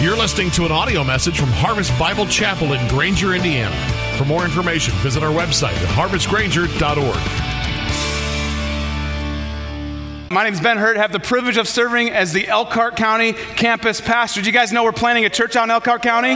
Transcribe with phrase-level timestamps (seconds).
[0.00, 3.76] You're listening to an audio message from Harvest Bible Chapel in Granger, Indiana.
[4.16, 7.50] For more information, visit our website at harvestgranger.org.
[10.32, 10.96] My name is Ben Hurt.
[10.96, 14.40] I have the privilege of serving as the Elkhart County campus pastor.
[14.40, 16.34] Do you guys know we're planning a church out in Elkhart County?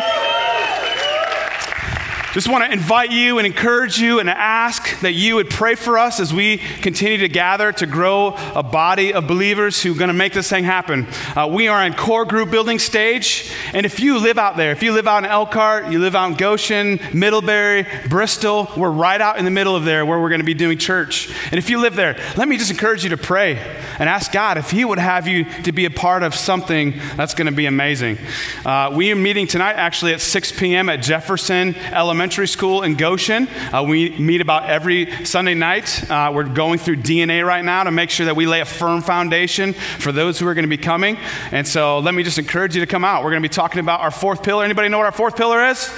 [2.35, 5.97] Just want to invite you and encourage you and ask that you would pray for
[5.97, 10.09] us as we continue to gather to grow a body of believers who are going
[10.09, 11.07] to make this thing happen.
[11.37, 14.83] Uh, we are in core group building stage, and if you live out there, if
[14.83, 19.39] you live out in Elkhart, you live out in Goshen, Middlebury, Bristol, we're right out
[19.39, 21.33] in the middle of there where we're going to be doing church.
[21.53, 23.59] And if you live there, let me just encourage you to pray
[24.01, 27.35] and ask God if He would have you to be a part of something that's
[27.35, 28.19] going to be amazing.
[28.67, 30.89] Uh, we are meeting tonight actually at 6 p.m.
[30.89, 33.47] at Jefferson Elementary elementary school in Goshen.
[33.71, 36.11] Uh, we meet about every Sunday night.
[36.11, 39.03] Uh, we're going through DNA right now to make sure that we lay a firm
[39.03, 41.19] foundation for those who are going to be coming.
[41.53, 43.25] And so let me just encourage you to come out.
[43.25, 44.65] We're going to be talking about our fourth pillar.
[44.65, 45.91] Anybody know what our fourth pillar is?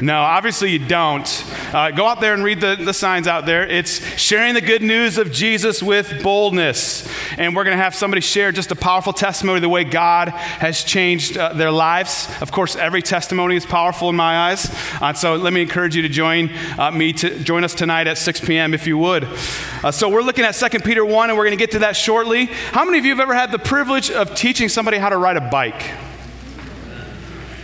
[0.00, 1.26] No, obviously you don't.
[1.72, 3.66] Uh, go out there and read the, the signs out there.
[3.66, 7.08] It's sharing the good news of Jesus with boldness.
[7.38, 10.28] And we're going to have somebody share just a powerful testimony of the way God
[10.28, 12.28] has changed uh, their lives.
[12.42, 14.70] Of course, every testimony is powerful in my eyes.
[15.00, 18.18] Uh, so let me encourage you to join uh, me to join us tonight at
[18.18, 18.74] 6 p.m.
[18.74, 19.24] if you would.
[19.24, 21.96] Uh, so we're looking at 2 Peter 1, and we're going to get to that
[21.96, 22.46] shortly.
[22.46, 25.38] How many of you have ever had the privilege of teaching somebody how to ride
[25.38, 26.05] a bike?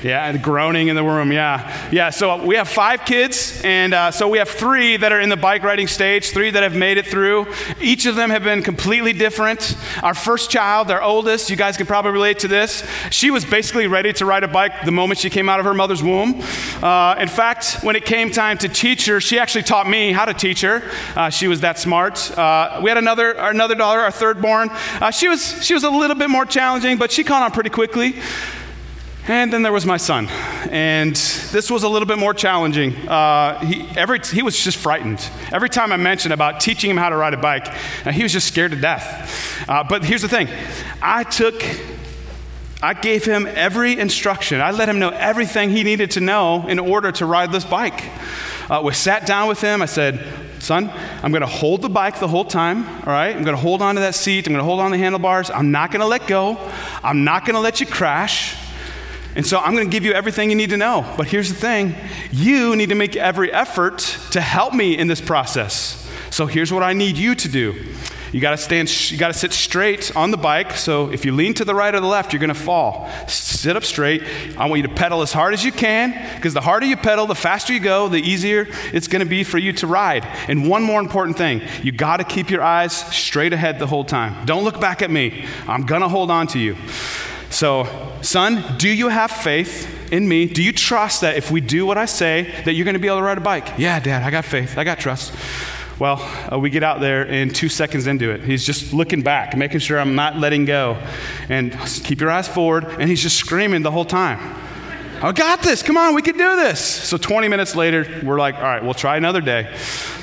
[0.02, 1.30] Yeah, groaning in the room.
[1.30, 1.88] Yeah.
[1.92, 2.10] Yeah.
[2.10, 5.36] So we have five kids, and uh, so we have three that are in the
[5.36, 7.46] bike riding stage, three that have made it through.
[7.80, 9.76] Each of them have been completely different.
[10.02, 12.84] Our first child, our oldest, you guys can probably relate to this.
[13.10, 15.74] She was basically ready to ride a bike the moment she came out of her
[15.74, 16.42] mother's womb.
[16.82, 20.24] Uh, in fact, when it came time to teach her, she actually taught me how
[20.24, 20.82] to teach her.
[21.14, 22.36] Uh, she was that smart.
[22.36, 24.68] Uh, we had another, another daughter, our third born.
[24.70, 27.70] Uh, she, was, she was a little bit more challenging, but she caught on pretty
[27.70, 28.16] quickly.
[29.28, 30.26] And then there was my son.
[30.70, 32.96] And this was a little bit more challenging.
[33.08, 35.24] Uh, he, every, he was just frightened.
[35.52, 37.68] Every time I mentioned about teaching him how to ride a bike,
[38.04, 39.64] uh, he was just scared to death.
[39.68, 40.48] Uh, but here's the thing
[41.00, 41.62] I took,
[42.82, 44.60] I gave him every instruction.
[44.60, 48.02] I let him know everything he needed to know in order to ride this bike.
[48.68, 49.82] Uh, we sat down with him.
[49.82, 50.26] I said,
[50.58, 50.90] Son,
[51.22, 53.36] I'm going to hold the bike the whole time, all right?
[53.36, 54.48] I'm going to hold on to that seat.
[54.48, 55.48] I'm going to hold on to the handlebars.
[55.48, 56.58] I'm not going to let go.
[57.04, 58.56] I'm not going to let you crash.
[59.34, 61.10] And so I'm going to give you everything you need to know.
[61.16, 61.94] But here's the thing
[62.30, 63.98] you need to make every effort
[64.32, 65.98] to help me in this process.
[66.30, 67.94] So here's what I need you to do.
[68.32, 70.72] You got to stand you got to sit straight on the bike.
[70.72, 73.10] So if you lean to the right or the left, you're going to fall.
[73.28, 74.22] Sit up straight.
[74.56, 77.26] I want you to pedal as hard as you can because the harder you pedal,
[77.26, 80.24] the faster you go, the easier it's going to be for you to ride.
[80.48, 84.04] And one more important thing, you got to keep your eyes straight ahead the whole
[84.04, 84.46] time.
[84.46, 85.44] Don't look back at me.
[85.68, 86.76] I'm going to hold on to you.
[87.52, 87.86] So,
[88.22, 90.46] son, do you have faith in me?
[90.46, 93.08] Do you trust that if we do what I say, that you're going to be
[93.08, 93.74] able to ride a bike?
[93.76, 94.78] Yeah, dad, I got faith.
[94.78, 95.34] I got trust.
[95.98, 96.18] Well,
[96.50, 99.80] uh, we get out there and two seconds into it, he's just looking back, making
[99.80, 100.96] sure I'm not letting go.
[101.50, 104.40] And keep your eyes forward, and he's just screaming the whole time.
[105.24, 105.84] I got this.
[105.84, 106.84] Come on, we can do this.
[106.84, 109.72] So 20 minutes later, we're like, all right, we'll try another day.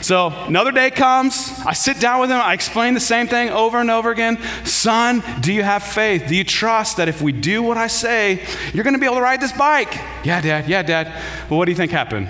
[0.01, 1.57] So another day comes.
[1.65, 2.37] I sit down with him.
[2.37, 4.37] I explain the same thing over and over again.
[4.65, 6.25] Son, do you have faith?
[6.27, 9.15] Do you trust that if we do what I say, you're going to be able
[9.15, 9.95] to ride this bike?
[10.25, 10.67] Yeah, Dad.
[10.67, 11.07] Yeah, Dad.
[11.49, 12.27] Well, what do you think happened?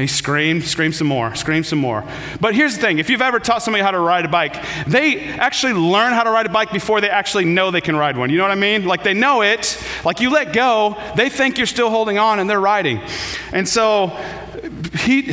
[0.00, 2.02] And he screamed, screamed some more, screamed some more.
[2.40, 4.56] But here's the thing if you've ever taught somebody how to ride a bike,
[4.86, 8.16] they actually learn how to ride a bike before they actually know they can ride
[8.16, 8.30] one.
[8.30, 8.86] You know what I mean?
[8.86, 12.48] Like they know it, like you let go, they think you're still holding on and
[12.48, 13.02] they're riding.
[13.52, 14.06] And so
[14.98, 15.32] he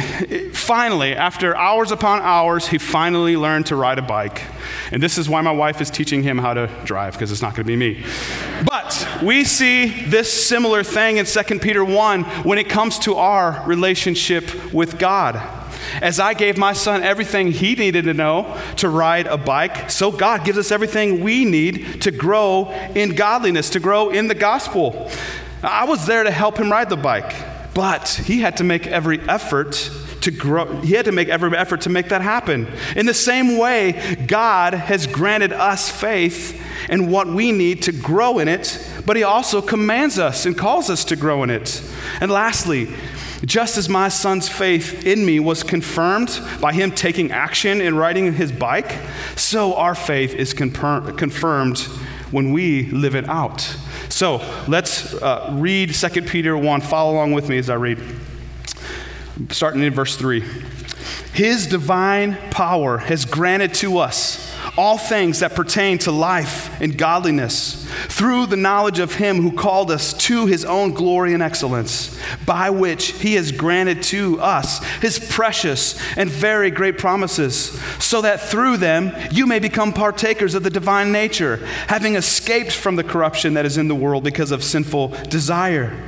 [0.52, 4.42] finally, after hours upon hours, he finally learned to ride a bike.
[4.92, 7.56] And this is why my wife is teaching him how to drive, because it's not
[7.56, 8.04] going to be me.
[8.66, 13.64] But we see this similar thing in 2 Peter 1 when it comes to our
[13.66, 15.42] relationship with God.
[16.02, 20.12] As I gave my son everything he needed to know to ride a bike, so
[20.12, 25.10] God gives us everything we need to grow in godliness, to grow in the gospel.
[25.64, 27.34] I was there to help him ride the bike.
[27.78, 29.92] But he had to make every effort
[30.22, 30.82] to grow.
[30.82, 32.68] He had to make every effort to make that happen.
[32.96, 36.60] In the same way, God has granted us faith
[36.90, 40.90] and what we need to grow in it, but he also commands us and calls
[40.90, 41.84] us to grow in it.
[42.20, 42.88] And lastly,
[43.46, 48.34] just as my son's faith in me was confirmed by him taking action in riding
[48.34, 48.98] his bike,
[49.36, 51.78] so our faith is confirmed
[52.32, 53.78] when we live it out.
[54.18, 54.38] So
[54.68, 56.82] let's uh, read 2 Peter 1.
[56.82, 58.00] Follow along with me as I read.
[59.52, 60.40] Starting in verse 3.
[61.34, 64.47] His divine power has granted to us
[64.78, 69.90] all things that pertain to life and godliness through the knowledge of him who called
[69.90, 75.20] us to his own glory and excellence, by which he has granted to us his
[75.20, 80.70] precious and very great promises, so that through them you may become partakers of the
[80.70, 81.58] divine nature,
[81.88, 86.08] having escaped from the corruption that is in the world because of sinful desire.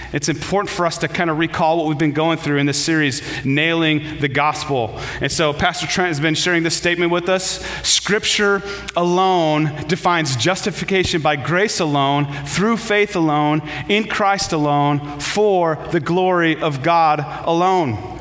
[0.13, 2.83] it's important for us to kind of recall what we've been going through in this
[2.83, 4.99] series, Nailing the Gospel.
[5.21, 8.61] And so, Pastor Trent has been sharing this statement with us Scripture
[8.95, 16.61] alone defines justification by grace alone, through faith alone, in Christ alone, for the glory
[16.61, 18.19] of God alone.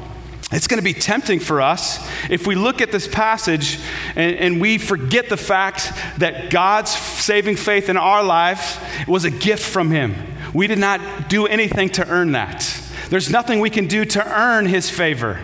[0.52, 3.78] It's going to be tempting for us if we look at this passage
[4.16, 9.30] and, and, we forget the fact that God's saving faith in our life was a
[9.30, 10.14] gift from Him.
[10.52, 12.80] We did not do anything to earn that.
[13.08, 15.40] There's nothing we can do to earn His favor.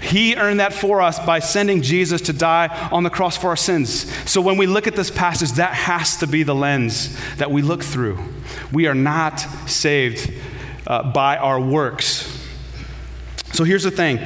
[0.00, 3.56] He earned that for us by sending Jesus to die on the cross for our
[3.56, 4.10] sins.
[4.28, 7.60] So when we look at this passage, that has to be the lens that we
[7.60, 8.18] look through.
[8.72, 10.32] We are not saved
[10.86, 12.38] uh, by our works.
[13.52, 14.20] So here's the thing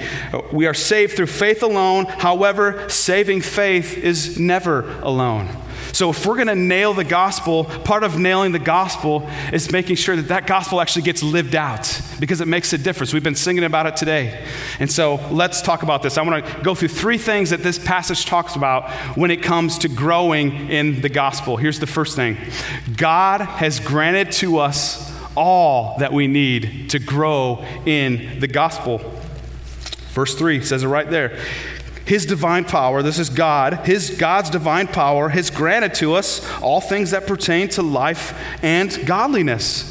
[0.52, 2.04] we are saved through faith alone.
[2.06, 5.48] However, saving faith is never alone.
[5.94, 9.94] So, if we're going to nail the gospel, part of nailing the gospel is making
[9.94, 13.14] sure that that gospel actually gets lived out because it makes a difference.
[13.14, 14.44] We've been singing about it today.
[14.80, 16.18] And so, let's talk about this.
[16.18, 19.78] I want to go through three things that this passage talks about when it comes
[19.78, 21.56] to growing in the gospel.
[21.56, 22.38] Here's the first thing
[22.96, 28.98] God has granted to us all that we need to grow in the gospel.
[30.08, 31.38] Verse 3 says it right there
[32.04, 36.80] his divine power, this is God, his God's divine power has granted to us all
[36.80, 39.90] things that pertain to life and godliness.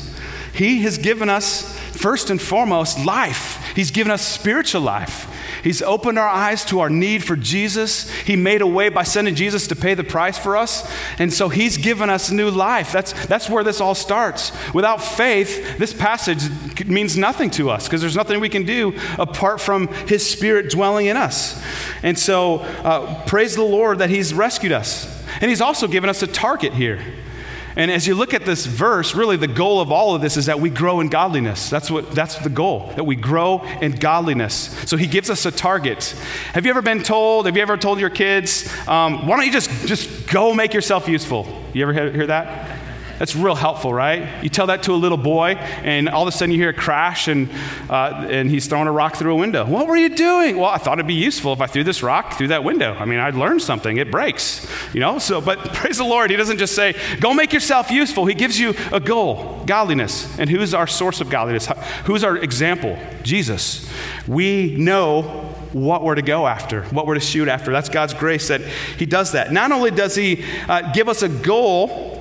[0.54, 3.72] He has given us first and foremost life.
[3.76, 5.28] He's given us spiritual life.
[5.64, 8.10] He's opened our eyes to our need for Jesus.
[8.12, 10.90] He made a way by sending Jesus to pay the price for us.
[11.20, 12.92] And so He's given us new life.
[12.92, 14.52] That's, that's where this all starts.
[14.74, 16.44] Without faith, this passage
[16.86, 21.06] means nothing to us because there's nothing we can do apart from His Spirit dwelling
[21.06, 21.64] in us.
[22.04, 25.06] And so, uh, praise the Lord that He's rescued us.
[25.40, 27.02] And He's also given us a target here.
[27.76, 30.46] And as you look at this verse, really the goal of all of this is
[30.46, 31.70] that we grow in godliness.
[31.70, 34.70] That's what that's the goal, that we grow in godliness.
[34.88, 36.04] So he gives us a target.
[36.54, 39.52] Have you ever been told, have you ever told your kids, um, why don't you
[39.52, 41.48] just just go make yourself useful?
[41.74, 42.83] You ever hear, hear that?
[43.20, 44.44] That's real helpful, right?
[44.44, 45.52] You tell that to a little boy,
[45.84, 47.50] and all of a sudden you hear a crash, and,
[47.90, 49.66] uh, and he's throwing a rock through a window.
[49.66, 50.58] What were you doing?
[50.58, 52.94] Well, I thought it'd be useful if I threw this rock through that window.
[52.94, 53.98] I mean, I'd learn something.
[53.98, 55.20] It breaks, you know?
[55.20, 58.26] So, but praise the Lord, he doesn't just say, go make yourself useful.
[58.26, 60.38] He gives you a goal, godliness.
[60.40, 61.68] And who's our source of godliness?
[62.06, 62.98] Who's our example?
[63.24, 63.90] Jesus.
[64.28, 67.72] We know what we're to go after, what we're to shoot after.
[67.72, 69.52] That's God's grace that He does that.
[69.52, 72.13] Not only does He uh, give us a goal,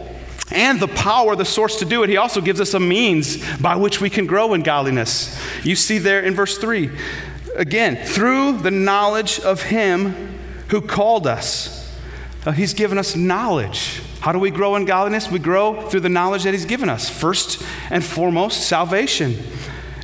[0.52, 2.10] and the power, the source to do it.
[2.10, 5.40] He also gives us a means by which we can grow in godliness.
[5.64, 6.90] You see there in verse 3
[7.56, 11.78] again, through the knowledge of Him who called us.
[12.44, 14.00] Uh, he's given us knowledge.
[14.20, 15.30] How do we grow in godliness?
[15.30, 17.08] We grow through the knowledge that He's given us.
[17.08, 19.36] First and foremost, salvation.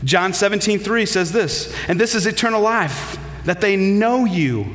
[0.04, 4.66] John 17, 3 says this, and this is eternal life, that they know you,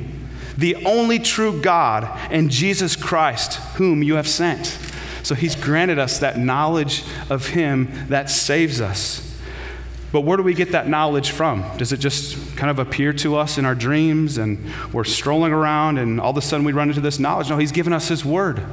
[0.57, 4.77] the only true God, and Jesus Christ, whom you have sent.
[5.23, 9.33] So he's granted us that knowledge of him that saves us.
[10.13, 11.65] But where do we get that knowledge from?
[11.77, 14.63] Does it just kind of appear to us in our dreams and
[14.93, 17.49] we're strolling around and all of a sudden we run into this knowledge?
[17.49, 18.63] No, He's given us His Word.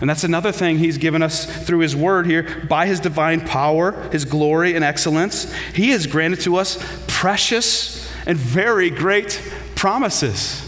[0.00, 2.64] And that's another thing He's given us through His Word here.
[2.66, 8.38] By His divine power, His glory, and excellence, He has granted to us precious and
[8.38, 9.42] very great
[9.74, 10.62] promises.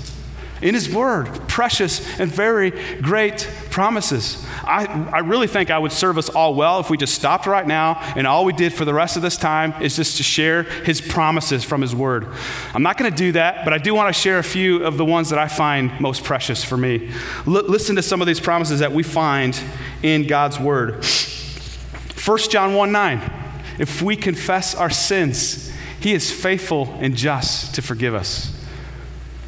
[0.60, 4.46] In His Word, precious and very great promises.
[4.68, 4.84] I,
[5.14, 7.98] I really think I would serve us all well if we just stopped right now
[8.16, 11.00] and all we did for the rest of this time is just to share his
[11.00, 12.26] promises from his word.
[12.74, 14.98] I'm not going to do that, but I do want to share a few of
[14.98, 17.10] the ones that I find most precious for me.
[17.46, 19.58] L- listen to some of these promises that we find
[20.02, 21.02] in God's word.
[21.02, 23.32] 1 John 1 9.
[23.78, 28.54] If we confess our sins, he is faithful and just to forgive us.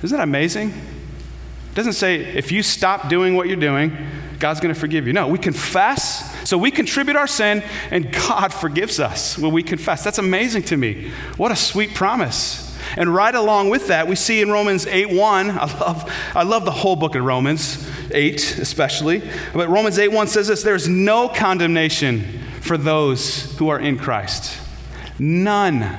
[0.03, 0.71] Isn't that amazing?
[0.71, 3.95] It doesn't say if you stop doing what you're doing,
[4.41, 5.13] God's going to forgive you.
[5.13, 6.49] No, we confess.
[6.49, 10.03] So we contribute our sin, and God forgives us when we confess.
[10.03, 11.13] That's amazing to me.
[11.37, 12.67] What a sweet promise.
[12.97, 16.65] And right along with that, we see in Romans 8 1, I love, I love
[16.65, 19.23] the whole book of Romans 8, especially.
[19.53, 22.23] But Romans 8 1 says this there's no condemnation
[22.63, 24.59] for those who are in Christ.
[25.19, 25.99] None.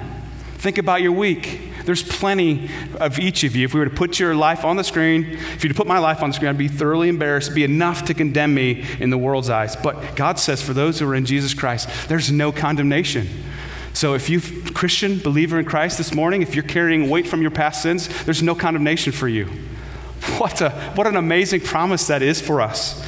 [0.55, 1.70] Think about your week.
[1.85, 2.69] There's plenty
[2.99, 3.65] of each of you.
[3.65, 5.99] If we were to put your life on the screen, if you to put my
[5.99, 9.17] life on the screen, I'd be thoroughly embarrassed, be enough to condemn me in the
[9.17, 9.75] world's eyes.
[9.75, 13.27] But God says for those who are in Jesus Christ, there's no condemnation.
[13.93, 14.39] So if you
[14.73, 18.41] Christian believer in Christ this morning, if you're carrying weight from your past sins, there's
[18.41, 19.47] no condemnation for you.
[20.37, 23.03] What, a, what an amazing promise that is for us.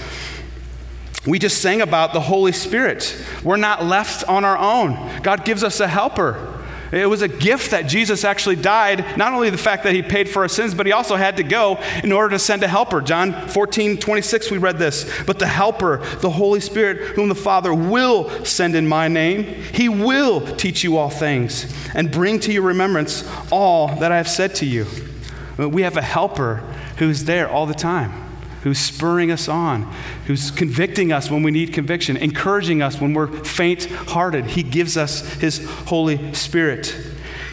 [1.26, 3.16] We just sang about the Holy Spirit.
[3.44, 5.22] We're not left on our own.
[5.22, 6.53] God gives us a helper.
[6.94, 10.30] It was a gift that Jesus actually died, not only the fact that he paid
[10.30, 13.02] for our sins, but he also had to go in order to send a helper.
[13.02, 15.10] John 14, 26, we read this.
[15.26, 19.90] But the helper, the Holy Spirit, whom the Father will send in my name, he
[19.90, 24.54] will teach you all things and bring to your remembrance all that I have said
[24.56, 24.86] to you.
[25.58, 26.64] We have a helper
[26.98, 28.23] who's there all the time
[28.64, 29.84] who's spurring us on,
[30.26, 34.46] who's convicting us when we need conviction, encouraging us when we're faint hearted.
[34.46, 36.96] He gives us His Holy Spirit.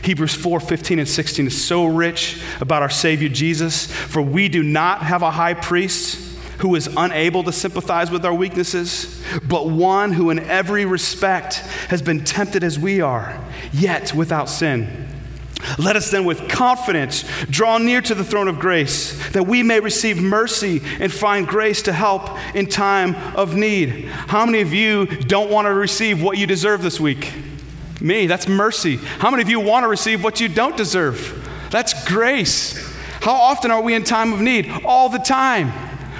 [0.03, 3.91] Hebrews 4 15 and 16 is so rich about our Savior Jesus.
[3.91, 8.35] For we do not have a high priest who is unable to sympathize with our
[8.35, 11.57] weaknesses, but one who in every respect
[11.89, 15.10] has been tempted as we are, yet without sin.
[15.79, 19.81] Let us then with confidence draw near to the throne of grace, that we may
[19.81, 24.07] receive mercy and find grace to help in time of need.
[24.07, 27.33] How many of you don't want to receive what you deserve this week?
[28.01, 28.97] Me, that's mercy.
[28.97, 31.37] How many of you want to receive what you don't deserve?
[31.71, 32.89] That's grace.
[33.21, 34.71] How often are we in time of need?
[34.85, 35.69] All the time.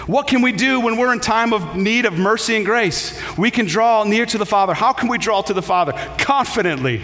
[0.07, 3.19] What can we do when we're in time of need of mercy and grace?
[3.39, 4.75] We can draw near to the Father.
[4.75, 5.93] How can we draw to the Father?
[6.19, 7.01] Confidently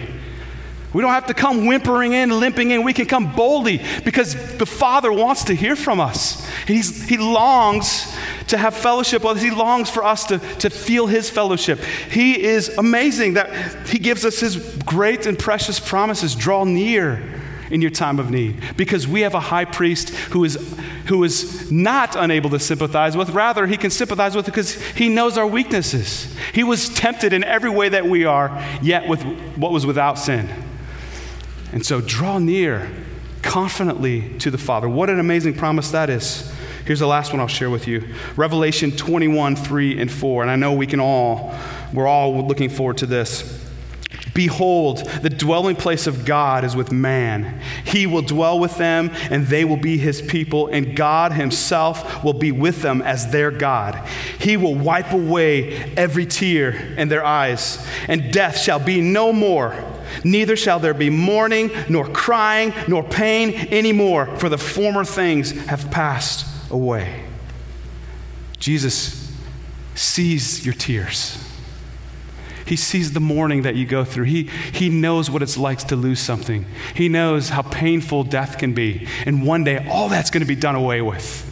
[0.93, 2.83] we don't have to come whimpering in, limping in.
[2.83, 6.49] We can come boldly because the Father wants to hear from us.
[6.67, 8.17] He's, he longs
[8.49, 9.43] to have fellowship with us.
[9.43, 11.81] He longs for us to, to feel His fellowship.
[12.11, 16.35] He is amazing that He gives us His great and precious promises.
[16.35, 17.23] Draw near
[17.71, 20.55] in your time of need because we have a high priest who is,
[21.07, 23.31] who is not unable to sympathize with.
[23.31, 26.35] Rather, He can sympathize with because He knows our weaknesses.
[26.53, 29.23] He was tempted in every way that we are, yet with
[29.57, 30.49] what was without sin.
[31.77, 32.91] And so draw near
[33.43, 34.89] confidently to the Father.
[34.89, 36.51] What an amazing promise that is.
[36.87, 40.41] Here's the last one I'll share with you Revelation 21, 3 and 4.
[40.41, 41.55] And I know we can all,
[41.93, 43.63] we're all looking forward to this.
[44.33, 47.61] Behold, the dwelling place of God is with man.
[47.85, 52.33] He will dwell with them, and they will be his people, and God himself will
[52.33, 54.03] be with them as their God.
[54.39, 59.75] He will wipe away every tear in their eyes, and death shall be no more.
[60.25, 65.91] Neither shall there be mourning, nor crying, nor pain anymore, for the former things have
[65.91, 67.25] passed away.
[68.59, 69.33] Jesus
[69.95, 71.43] sees your tears.
[72.67, 74.25] He sees the mourning that you go through.
[74.25, 76.67] He, he knows what it's like to lose something.
[76.95, 79.07] He knows how painful death can be.
[79.25, 81.45] And one day, all that's going to be done away with.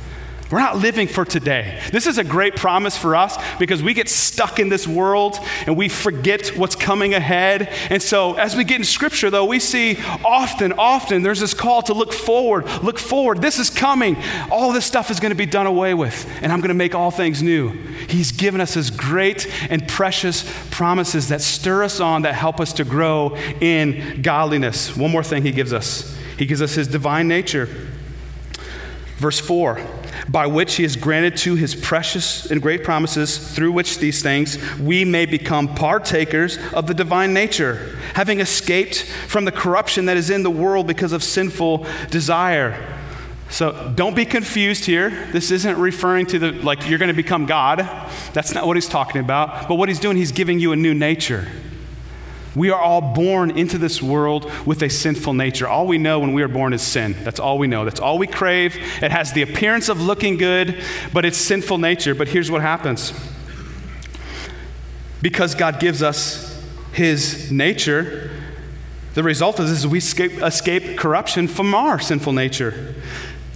[0.54, 1.80] We're not living for today.
[1.90, 5.76] This is a great promise for us because we get stuck in this world and
[5.76, 7.68] we forget what's coming ahead.
[7.90, 11.82] And so, as we get in scripture, though, we see often, often there's this call
[11.82, 13.42] to look forward, look forward.
[13.42, 14.16] This is coming.
[14.48, 16.94] All this stuff is going to be done away with, and I'm going to make
[16.94, 17.70] all things new.
[18.08, 22.72] He's given us his great and precious promises that stir us on, that help us
[22.74, 24.96] to grow in godliness.
[24.96, 27.68] One more thing he gives us He gives us his divine nature.
[29.16, 29.80] Verse 4
[30.28, 34.58] by which he has granted to his precious and great promises, through which these things
[34.78, 40.30] we may become partakers of the divine nature, having escaped from the corruption that is
[40.30, 42.90] in the world because of sinful desire.
[43.50, 45.10] So don't be confused here.
[45.30, 47.78] This isn't referring to the, like, you're going to become God.
[48.32, 49.68] That's not what he's talking about.
[49.68, 51.46] But what he's doing, he's giving you a new nature.
[52.54, 55.66] We are all born into this world with a sinful nature.
[55.66, 57.16] All we know when we are born is sin.
[57.24, 57.84] That's all we know.
[57.84, 58.76] That's all we crave.
[59.02, 60.82] It has the appearance of looking good,
[61.12, 62.14] but it's sinful nature.
[62.14, 63.12] But here's what happens
[65.20, 68.30] because God gives us his nature,
[69.14, 72.94] the result is, is we escape, escape corruption from our sinful nature.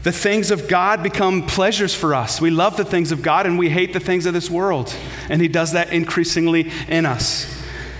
[0.02, 2.40] The things of God become pleasures for us.
[2.40, 4.94] We love the things of God and we hate the things of this world.
[5.28, 7.57] And He does that increasingly in us.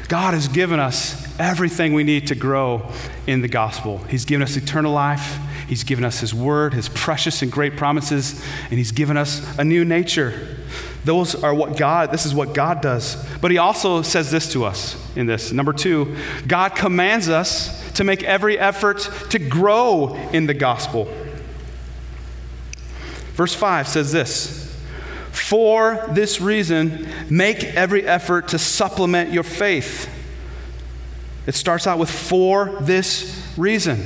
[0.08, 2.90] God has given us everything we need to grow
[3.26, 3.98] in the gospel.
[4.08, 5.38] He's given us eternal life,
[5.68, 9.64] He's given us His word, His precious and great promises, and He's given us a
[9.64, 10.56] new nature.
[11.04, 13.22] Those are what God, this is what God does.
[13.40, 15.52] But He also says this to us in this.
[15.52, 21.12] Number two, God commands us to make every effort to grow in the gospel.
[23.34, 24.67] Verse 5 says this
[25.38, 30.08] For this reason, make every effort to supplement your faith.
[31.46, 33.96] It starts out with for this reason.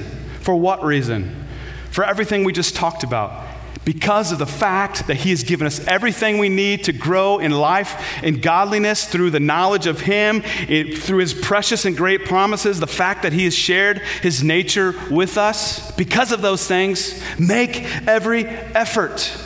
[0.40, 1.46] For what reason?
[1.90, 3.48] For everything we just talked about
[3.84, 7.50] because of the fact that He has given us everything we need to grow in
[7.50, 12.78] life and godliness through the knowledge of Him, it, through His precious and great promises,
[12.78, 15.90] the fact that He has shared His nature with us.
[15.92, 19.36] Because of those things, make every effort.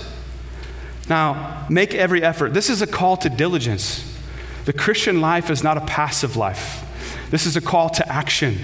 [1.09, 2.53] Now, make every effort.
[2.53, 4.17] This is a call to diligence.
[4.65, 6.85] The Christian life is not a passive life,
[7.31, 8.59] this is a call to action.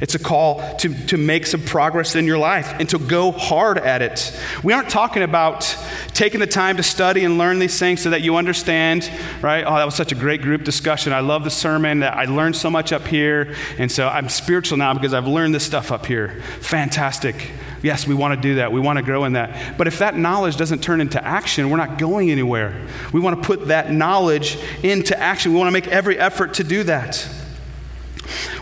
[0.00, 3.78] It's a call to, to make some progress in your life and to go hard
[3.78, 4.38] at it.
[4.62, 5.76] We aren't talking about
[6.14, 9.10] taking the time to study and learn these things so that you understand,
[9.42, 9.64] right?
[9.64, 11.12] Oh, that was such a great group discussion.
[11.12, 12.00] I love the sermon.
[12.00, 13.54] That I learned so much up here.
[13.78, 16.42] And so I'm spiritual now because I've learned this stuff up here.
[16.60, 17.50] Fantastic.
[17.82, 18.72] Yes, we want to do that.
[18.72, 19.78] We want to grow in that.
[19.78, 22.86] But if that knowledge doesn't turn into action, we're not going anywhere.
[23.12, 25.52] We want to put that knowledge into action.
[25.52, 27.28] We want to make every effort to do that.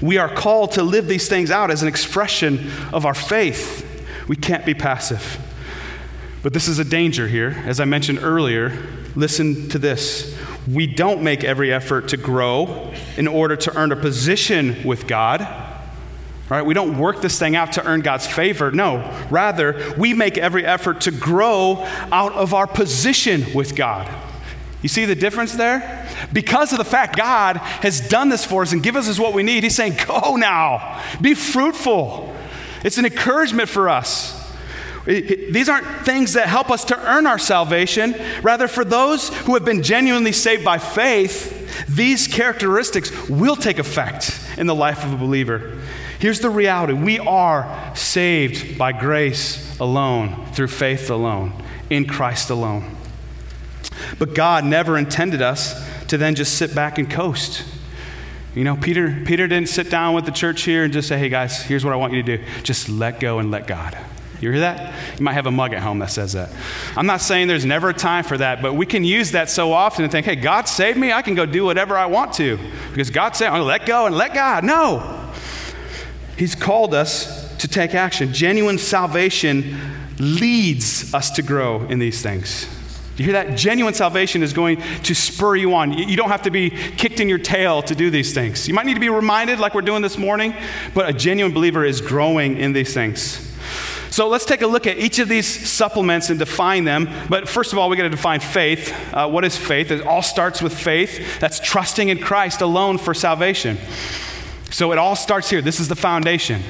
[0.01, 3.91] We are called to live these things out as an expression of our faith.
[4.29, 5.39] We can't be passive.
[6.43, 7.63] But this is a danger here.
[7.67, 8.77] As I mentioned earlier,
[9.15, 10.37] listen to this.
[10.71, 15.47] We don't make every effort to grow in order to earn a position with God.
[16.51, 16.65] Right?
[16.65, 18.71] We don't work this thing out to earn God's favor.
[18.71, 18.99] No,
[19.31, 21.79] rather, we make every effort to grow
[22.13, 24.07] out of our position with God.
[24.85, 26.07] You see the difference there?
[26.31, 29.43] Because of the fact God has done this for us and given us what we
[29.43, 32.37] need, He's saying, Go now, be fruitful.
[32.85, 34.39] It's an encouragement for us.
[35.07, 38.15] These aren't things that help us to earn our salvation.
[38.43, 44.39] Rather, for those who have been genuinely saved by faith, these characteristics will take effect
[44.59, 45.79] in the life of a believer.
[46.19, 51.55] Here's the reality we are saved by grace alone, through faith alone,
[51.89, 52.94] in Christ alone.
[54.19, 57.65] But God never intended us to then just sit back and coast.
[58.55, 61.29] You know, Peter, Peter didn't sit down with the church here and just say, hey
[61.29, 62.45] guys, here's what I want you to do.
[62.63, 63.99] Just let go and let God.
[64.41, 64.95] You hear that?
[65.19, 66.51] You might have a mug at home that says that.
[66.97, 69.73] I'm not saying there's never a time for that, but we can use that so
[69.73, 71.13] often and think, hey, God saved me.
[71.13, 72.59] I can go do whatever I want to
[72.91, 74.63] because God said, I'm going to let go and let God.
[74.65, 75.33] No.
[76.37, 78.33] He's called us to take action.
[78.33, 79.79] Genuine salvation
[80.19, 82.69] leads us to grow in these things.
[83.17, 83.57] You hear that?
[83.57, 85.93] Genuine salvation is going to spur you on.
[85.93, 88.67] You don't have to be kicked in your tail to do these things.
[88.67, 90.55] You might need to be reminded, like we're doing this morning,
[90.95, 93.53] but a genuine believer is growing in these things.
[94.11, 97.09] So let's take a look at each of these supplements and define them.
[97.29, 98.95] But first of all, we got to define faith.
[99.13, 99.91] Uh, what is faith?
[99.91, 101.41] It all starts with faith.
[101.41, 103.77] That's trusting in Christ alone for salvation.
[104.71, 105.63] So it all starts here.
[105.63, 106.63] This is the foundation.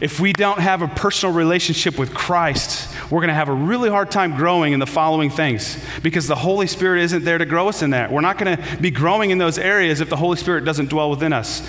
[0.00, 3.88] If we don't have a personal relationship with Christ, we're going to have a really
[3.88, 7.68] hard time growing in the following things because the Holy Spirit isn't there to grow
[7.68, 8.10] us in that.
[8.10, 11.10] We're not going to be growing in those areas if the Holy Spirit doesn't dwell
[11.10, 11.66] within us.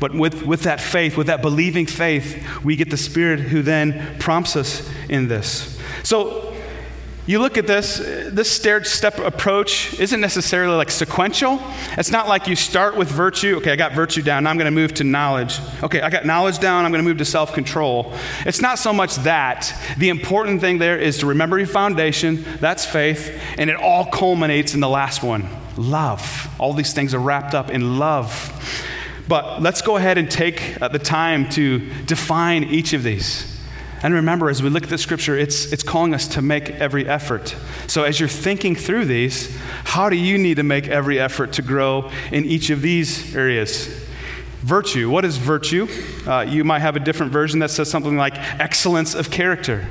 [0.00, 4.18] But with, with that faith, with that believing faith, we get the Spirit who then
[4.18, 5.78] prompts us in this.
[6.04, 6.54] So
[7.28, 11.60] you look at this, this stair step approach isn't necessarily like sequential.
[11.98, 13.56] It's not like you start with virtue.
[13.58, 14.44] Okay, I got virtue down.
[14.44, 15.60] Now I'm going to move to knowledge.
[15.82, 16.86] Okay, I got knowledge down.
[16.86, 18.14] I'm going to move to self control.
[18.46, 19.78] It's not so much that.
[19.98, 22.46] The important thing there is to remember your foundation.
[22.60, 23.38] That's faith.
[23.58, 26.48] And it all culminates in the last one love.
[26.58, 28.54] All these things are wrapped up in love.
[29.28, 33.57] But let's go ahead and take uh, the time to define each of these.
[34.02, 37.08] And remember, as we look at the scripture, it's, it's calling us to make every
[37.08, 37.56] effort.
[37.88, 41.62] So, as you're thinking through these, how do you need to make every effort to
[41.62, 43.86] grow in each of these areas?
[44.60, 45.10] Virtue.
[45.10, 45.88] What is virtue?
[46.26, 49.86] Uh, you might have a different version that says something like excellence of character,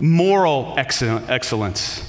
[0.00, 2.04] moral excellence.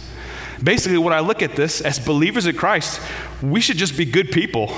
[0.64, 3.02] Basically, what I look at this as believers in Christ,
[3.42, 4.76] we should just be good people,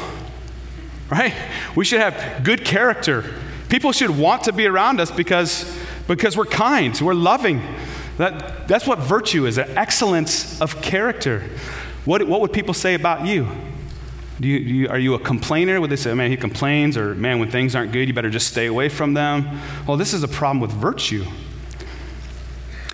[1.10, 1.34] right?
[1.76, 3.36] We should have good character.
[3.72, 5.66] People should want to be around us because,
[6.06, 7.62] because we're kind, we're loving.
[8.18, 11.46] That, that's what virtue is an excellence of character.
[12.04, 13.48] What, what would people say about you?
[14.42, 15.80] Do you, do you, are you a complainer?
[15.80, 18.48] Would they say, man, he complains, or man, when things aren't good, you better just
[18.48, 19.62] stay away from them?
[19.88, 21.24] Well, this is a problem with virtue.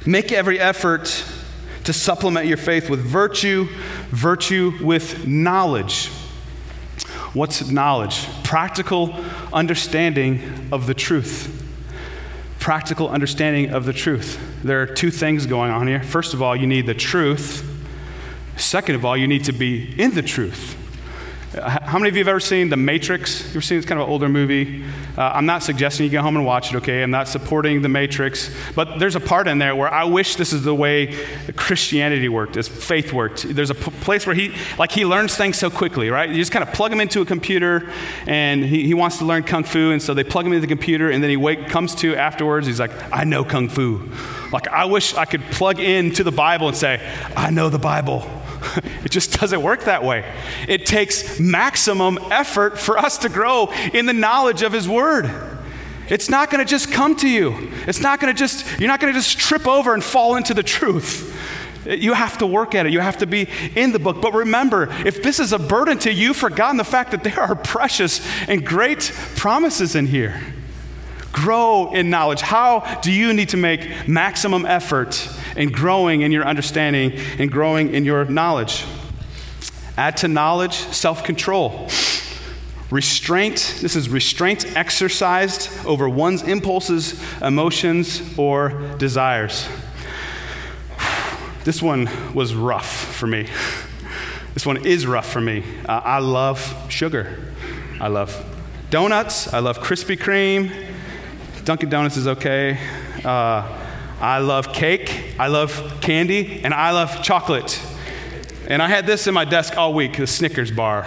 [0.05, 1.25] Make every effort
[1.85, 3.67] to supplement your faith with virtue,
[4.11, 6.11] virtue with knowledge.
[7.33, 8.27] What's knowledge?
[8.43, 9.13] Practical
[9.51, 11.53] understanding of the truth.
[12.59, 14.39] Practical understanding of the truth.
[14.63, 16.03] There are two things going on here.
[16.03, 17.63] First of all, you need the truth.
[18.55, 20.76] Second of all, you need to be in the truth.
[21.61, 23.41] How many of you have ever seen The Matrix?
[23.45, 24.83] You ever seen it's kind of an older movie?
[25.17, 27.01] Uh, I'm not suggesting you go home and watch it, okay?
[27.01, 28.53] I'm not supporting The Matrix.
[28.75, 31.15] But there's a part in there where I wish this is the way
[31.55, 33.43] Christianity worked, as faith worked.
[33.47, 36.29] There's a p- place where he, like, he learns things so quickly, right?
[36.29, 37.91] You just kind of plug him into a computer,
[38.27, 40.67] and he, he wants to learn Kung Fu, and so they plug him into the
[40.67, 44.09] computer, and then he wake, comes to afterwards, he's like, I know Kung Fu.
[44.51, 47.01] Like, I wish I could plug into the Bible and say,
[47.35, 48.29] I know the Bible.
[49.03, 50.25] It just doesn't work that way.
[50.67, 55.31] It takes maximum effort for us to grow in the knowledge of His Word.
[56.09, 57.71] It's not going to just come to you.
[57.87, 60.53] It's not going to just, you're not going to just trip over and fall into
[60.53, 61.33] the truth.
[61.85, 62.91] You have to work at it.
[62.91, 64.21] You have to be in the book.
[64.21, 67.55] But remember, if this is a burden to you, forgotten the fact that there are
[67.55, 70.41] precious and great promises in here.
[71.31, 72.41] Grow in knowledge.
[72.41, 77.93] How do you need to make maximum effort in growing in your understanding and growing
[77.93, 78.85] in your knowledge?
[79.97, 81.89] Add to knowledge self control.
[82.89, 89.67] Restraint, this is restraint exercised over one's impulses, emotions, or desires.
[91.65, 93.49] This one was rough for me.
[94.53, 95.65] This one is rough for me.
[95.85, 97.37] Uh, I love sugar.
[97.99, 98.41] I love
[98.89, 99.53] donuts.
[99.53, 100.86] I love Krispy Kreme.
[101.67, 102.79] Dunkin' Donuts is okay.
[103.25, 103.77] Uh,
[104.21, 105.35] I love cake.
[105.37, 106.61] I love candy.
[106.63, 107.85] And I love chocolate.
[108.69, 111.05] And I had this in my desk all week the Snickers bar.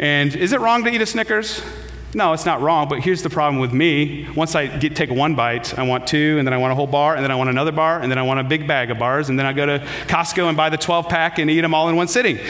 [0.00, 1.62] And is it wrong to eat a Snickers?
[2.12, 4.28] No, it's not wrong, but here's the problem with me.
[4.34, 6.88] Once I get, take one bite, I want two, and then I want a whole
[6.88, 8.98] bar, and then I want another bar, and then I want a big bag of
[8.98, 9.78] bars, and then I go to
[10.08, 12.40] Costco and buy the 12 pack and eat them all in one sitting.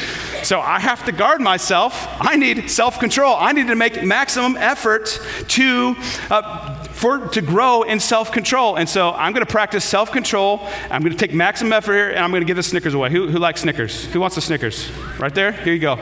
[0.43, 2.09] So I have to guard myself.
[2.19, 3.37] I need self control.
[3.39, 5.95] I need to make maximum effort to.
[6.31, 6.70] Uh,
[7.01, 8.77] for, to grow in self control.
[8.77, 10.61] And so I'm going to practice self control.
[10.91, 13.11] I'm going to take maximum effort here, and I'm going to give the Snickers away.
[13.11, 14.05] Who, who likes Snickers?
[14.07, 14.91] Who wants the Snickers?
[15.19, 15.53] Right there?
[15.53, 15.95] Here you go.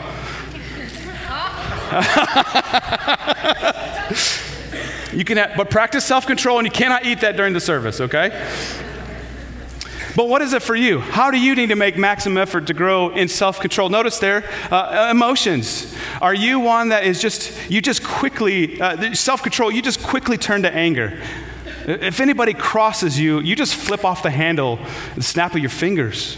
[5.13, 8.01] you can have, but practice self control, and you cannot eat that during the service,
[8.01, 8.31] okay?
[10.19, 10.99] But what is it for you?
[10.99, 13.89] How do you need to make maximum effort to grow in self control?
[13.89, 15.95] Notice there, uh, emotions.
[16.21, 20.37] Are you one that is just, you just quickly, uh, self control, you just quickly
[20.37, 21.23] turn to anger?
[21.87, 24.81] If anybody crosses you, you just flip off the handle
[25.15, 26.37] and snap of your fingers.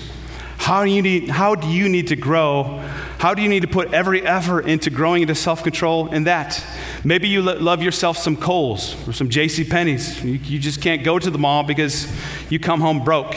[0.58, 2.86] How do you need, how do you need to grow?
[3.16, 6.62] How do you need to put every effort into growing into self control in that?
[7.02, 9.64] Maybe you love yourself some Kohl's or some J.C.
[9.64, 10.22] Penney's.
[10.22, 12.14] You, you just can't go to the mall because
[12.50, 13.34] you come home broke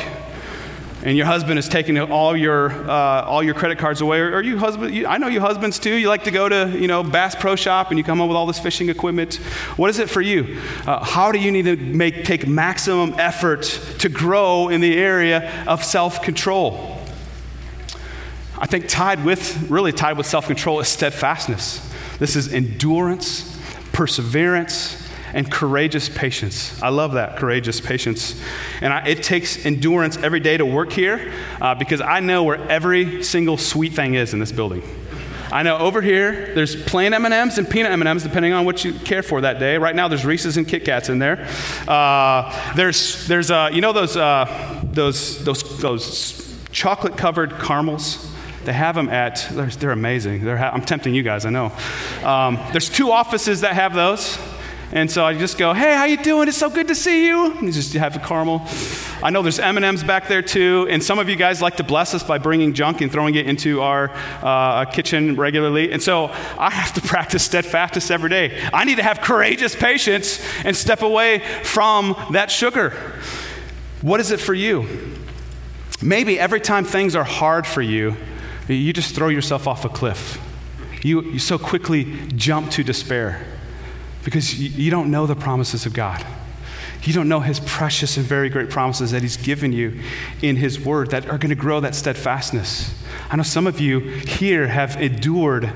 [1.03, 4.41] and your husband is taking all your, uh, all your credit cards away, or, or
[4.41, 7.03] you husband, you, I know you husbands too, you like to go to, you know,
[7.03, 9.35] Bass Pro Shop and you come home with all this fishing equipment.
[9.75, 10.61] What is it for you?
[10.87, 13.63] Uh, how do you need to make, take maximum effort
[13.99, 17.01] to grow in the area of self-control?
[18.57, 21.91] I think tied with, really tied with self-control is steadfastness.
[22.17, 23.59] This is endurance,
[23.91, 25.02] perseverance,
[25.33, 26.81] and courageous patience.
[26.81, 28.39] I love that, courageous patience.
[28.81, 32.61] And I, it takes endurance every day to work here uh, because I know where
[32.69, 34.83] every single sweet thing is in this building.
[35.51, 39.21] I know over here there's plain M&Ms and peanut M&Ms depending on what you care
[39.21, 39.77] for that day.
[39.77, 41.47] Right now there's Reese's and Kit Kats in there.
[41.87, 48.31] Uh, there's there's uh, you know those uh, those those those chocolate covered caramels.
[48.65, 50.43] They have them at they're, they're amazing.
[50.43, 51.71] They're ha- I'm tempting you guys, I know.
[52.23, 54.39] Um, there's two offices that have those.
[54.93, 56.47] And so I just go, "Hey, how you doing?
[56.47, 58.61] It's so good to see you." And just have a caramel.
[59.23, 62.13] I know there's M&Ms back there too, and some of you guys like to bless
[62.13, 64.11] us by bringing junk and throwing it into our
[64.43, 65.91] uh, kitchen regularly.
[65.91, 66.25] And so
[66.59, 68.69] I have to practice steadfastness every day.
[68.71, 72.91] I need to have courageous patience and step away from that sugar.
[74.01, 74.87] What is it for you?
[76.03, 78.15] Maybe every time things are hard for you,
[78.67, 80.39] you just throw yourself off a cliff.
[81.01, 83.52] You, you so quickly jump to despair
[84.23, 86.25] because you don't know the promises of God.
[87.03, 89.99] You don't know his precious and very great promises that he's given you
[90.41, 92.97] in his word that are going to grow that steadfastness.
[93.29, 95.71] I know some of you here have endured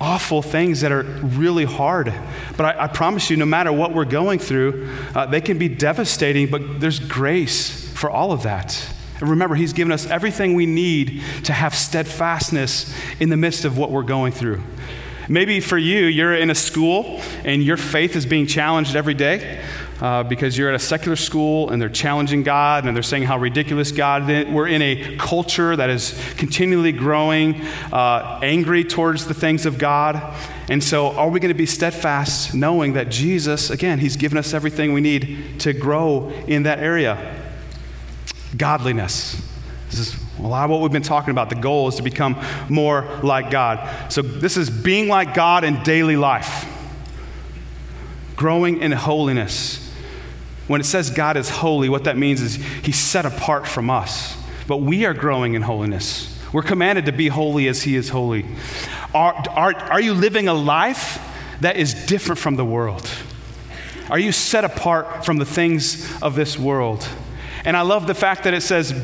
[0.00, 2.12] awful things that are really hard.
[2.56, 5.68] But I, I promise you, no matter what we're going through, uh, they can be
[5.68, 8.92] devastating, but there's grace for all of that.
[9.20, 13.78] And remember, He's given us everything we need to have steadfastness in the midst of
[13.78, 14.62] what we're going through.
[15.28, 19.62] Maybe for you, you're in a school and your faith is being challenged every day.
[20.00, 23.38] Uh, because you're at a secular school and they're challenging God and they're saying how
[23.38, 24.46] ridiculous God is.
[24.46, 30.36] We're in a culture that is continually growing, uh, angry towards the things of God.
[30.68, 34.52] And so, are we going to be steadfast knowing that Jesus, again, He's given us
[34.52, 37.42] everything we need to grow in that area?
[38.54, 39.40] Godliness.
[39.88, 41.48] This is a lot of what we've been talking about.
[41.48, 44.12] The goal is to become more like God.
[44.12, 46.66] So, this is being like God in daily life,
[48.36, 49.82] growing in holiness.
[50.66, 54.36] When it says God is holy, what that means is He's set apart from us.
[54.66, 56.32] But we are growing in holiness.
[56.52, 58.44] We're commanded to be holy as He is holy.
[59.14, 61.22] Are, are, are you living a life
[61.60, 63.08] that is different from the world?
[64.10, 67.08] Are you set apart from the things of this world?
[67.64, 68.94] And I love the fact that it says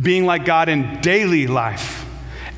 [0.00, 2.06] being like God in daily life,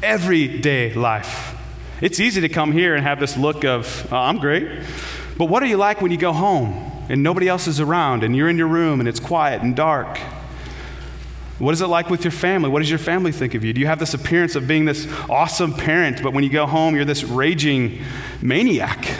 [0.02, 1.56] everyday life.
[2.00, 4.84] It's easy to come here and have this look of, oh, I'm great.
[5.36, 6.88] But what are you like when you go home?
[7.08, 10.18] and nobody else is around and you're in your room and it's quiet and dark?
[11.58, 12.68] What is it like with your family?
[12.68, 13.72] What does your family think of you?
[13.72, 16.94] Do you have this appearance of being this awesome parent, but when you go home,
[16.94, 18.00] you're this raging
[18.40, 19.12] maniac?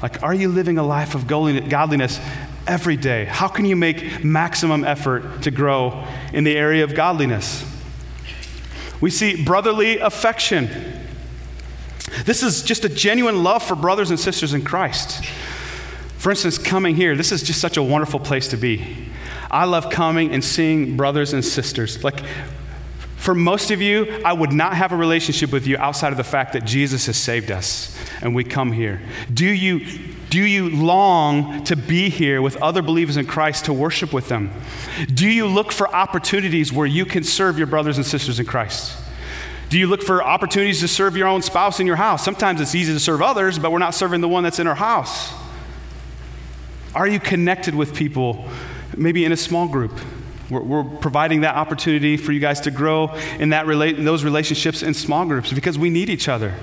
[0.00, 2.18] Like, are you living a life of godliness
[2.66, 3.24] every day?
[3.24, 7.64] How can you make maximum effort to grow in the area of godliness?
[9.00, 10.68] We see brotherly affection.
[12.24, 15.24] This is just a genuine love for brothers and sisters in Christ.
[16.18, 19.08] For instance, coming here, this is just such a wonderful place to be.
[19.50, 22.04] I love coming and seeing brothers and sisters.
[22.04, 22.22] Like,
[23.22, 26.24] for most of you, I would not have a relationship with you outside of the
[26.24, 29.00] fact that Jesus has saved us and we come here.
[29.32, 29.86] Do you,
[30.28, 34.50] do you long to be here with other believers in Christ to worship with them?
[35.14, 38.98] Do you look for opportunities where you can serve your brothers and sisters in Christ?
[39.68, 42.24] Do you look for opportunities to serve your own spouse in your house?
[42.24, 44.74] Sometimes it's easy to serve others, but we're not serving the one that's in our
[44.74, 45.32] house.
[46.92, 48.48] Are you connected with people,
[48.96, 49.92] maybe in a small group?
[50.50, 54.24] We're, we're providing that opportunity for you guys to grow in, that rela- in those
[54.24, 56.54] relationships in small groups because we need each other.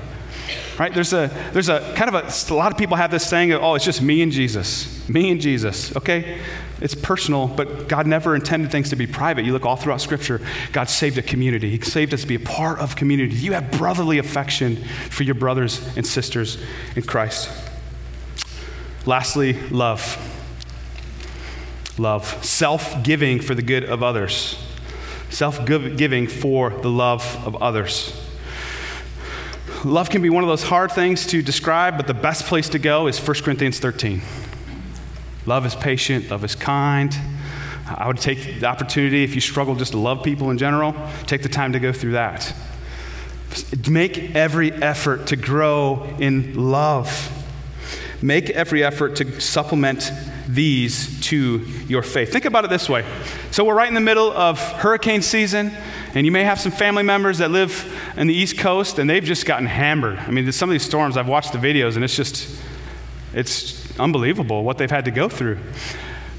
[0.78, 0.94] Right?
[0.94, 3.62] There's a, there's a kind of a, a lot of people have this saying, of,
[3.62, 5.08] oh, it's just me and Jesus.
[5.10, 5.94] Me and Jesus.
[5.96, 6.40] Okay?
[6.80, 9.44] It's personal, but God never intended things to be private.
[9.44, 10.40] You look all throughout Scripture,
[10.72, 11.70] God saved a community.
[11.70, 13.36] He saved us to be a part of community.
[13.36, 14.78] You have brotherly affection
[15.10, 16.58] for your brothers and sisters
[16.96, 17.52] in Christ.
[19.06, 20.18] Lastly, love.
[22.00, 22.44] Love.
[22.44, 24.58] Self giving for the good of others.
[25.30, 28.26] Self giving for the love of others.
[29.84, 32.80] Love can be one of those hard things to describe, but the best place to
[32.80, 34.22] go is 1 Corinthians 13.
[35.46, 37.16] Love is patient, love is kind.
[37.86, 40.96] I would take the opportunity, if you struggle just to love people in general,
[41.28, 42.54] take the time to go through that.
[43.90, 47.32] Make every effort to grow in love.
[48.22, 50.12] Make every effort to supplement
[50.54, 52.32] these to your faith.
[52.32, 53.06] Think about it this way.
[53.52, 55.72] So, we're right in the middle of hurricane season,
[56.16, 57.86] and you may have some family members that live
[58.18, 60.18] in the East Coast, and they've just gotten hammered.
[60.18, 62.60] I mean, some of these storms, I've watched the videos, and it's just,
[63.34, 65.60] it's unbelievable what they've had to go through.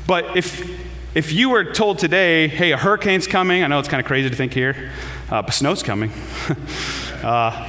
[0.09, 0.69] But if,
[1.15, 4.29] if you were told today, hey, a hurricane's coming, I know it's kind of crazy
[4.29, 4.91] to think here,
[5.31, 6.11] uh, but snow's coming.
[7.23, 7.69] uh,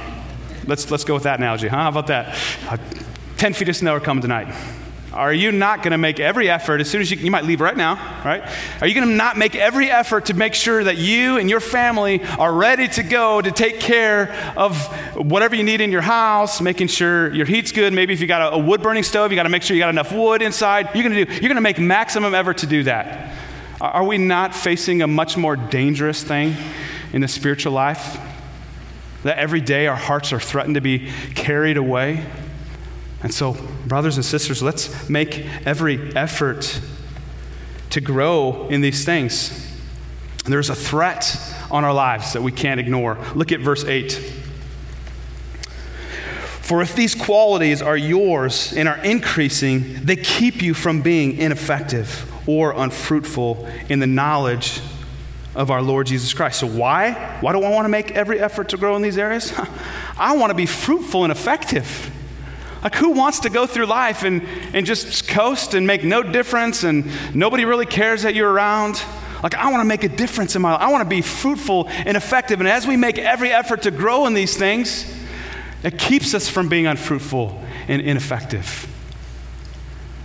[0.66, 1.76] let's, let's go with that analogy, huh?
[1.76, 2.36] How about that?
[2.68, 2.78] Uh,
[3.36, 4.81] 10 feet of snow are coming tonight.
[5.12, 7.60] Are you not going to make every effort as soon as you, you might leave
[7.60, 7.94] right now,
[8.24, 8.42] right?
[8.80, 11.60] Are you going to not make every effort to make sure that you and your
[11.60, 16.62] family are ready to go to take care of whatever you need in your house,
[16.62, 17.92] making sure your heat's good?
[17.92, 19.82] Maybe if you got a, a wood burning stove, you got to make sure you
[19.82, 20.88] got enough wood inside.
[20.94, 23.36] You're going to do, you're going to make maximum effort to do that.
[23.82, 26.54] Are we not facing a much more dangerous thing
[27.12, 28.18] in the spiritual life?
[29.24, 32.24] That every day our hearts are threatened to be carried away?
[33.22, 33.56] And so,
[33.86, 36.80] brothers and sisters, let's make every effort
[37.90, 39.68] to grow in these things.
[40.44, 41.38] There's a threat
[41.70, 43.18] on our lives that we can't ignore.
[43.34, 44.12] Look at verse 8.
[46.62, 52.28] For if these qualities are yours and are increasing, they keep you from being ineffective
[52.48, 54.80] or unfruitful in the knowledge
[55.54, 56.60] of our Lord Jesus Christ.
[56.60, 57.38] So, why?
[57.40, 59.52] Why do I want to make every effort to grow in these areas?
[60.18, 62.11] I want to be fruitful and effective.
[62.82, 64.42] Like, who wants to go through life and,
[64.72, 69.00] and just coast and make no difference and nobody really cares that you're around?
[69.42, 70.80] Like, I want to make a difference in my life.
[70.80, 72.60] I want to be fruitful and effective.
[72.60, 75.12] And as we make every effort to grow in these things,
[75.82, 78.88] it keeps us from being unfruitful and ineffective.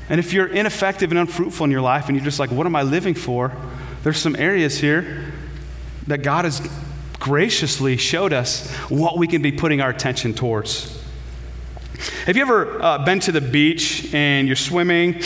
[0.10, 2.76] And if you're ineffective and unfruitful in your life and you're just like, what am
[2.76, 3.52] I living for?
[4.04, 5.34] There's some areas here
[6.08, 6.68] that God has
[7.20, 10.97] graciously showed us what we can be putting our attention towards.
[12.26, 15.22] Have you ever uh, been to the beach and you're swimming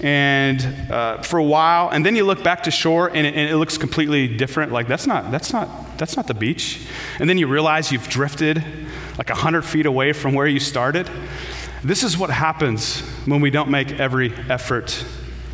[0.00, 3.50] and uh, for a while, and then you look back to shore and it, and
[3.50, 4.72] it looks completely different?
[4.72, 6.86] Like that's not that's not that's not the beach.
[7.18, 8.62] And then you realize you've drifted
[9.18, 11.10] like hundred feet away from where you started.
[11.82, 15.04] This is what happens when we don't make every effort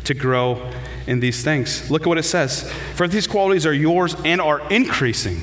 [0.05, 0.71] to grow
[1.07, 1.89] in these things.
[1.91, 2.71] Look at what it says.
[2.95, 5.41] For these qualities are yours and are increasing.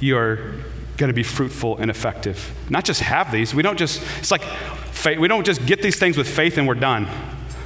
[0.00, 0.54] You are
[0.96, 2.54] going to be fruitful and effective.
[2.68, 3.54] Not just have these.
[3.54, 5.18] We don't just, it's like faith.
[5.18, 7.08] We don't just get these things with faith and we're done.